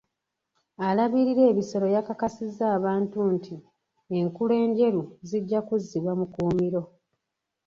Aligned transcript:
Alabirira 0.87 1.43
ebisolo 1.51 1.85
yakakasizza 1.95 2.65
abantu 2.77 3.19
nti 3.35 3.55
enkula 4.17 4.53
enjeru 4.65 5.01
zijja 5.27 5.59
kuzzibwa 5.67 6.11
mu 6.19 6.25
kkuumiro. 6.27 6.81